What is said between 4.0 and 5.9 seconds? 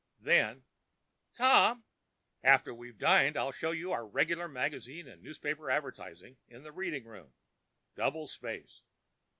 regular magazine and newspaper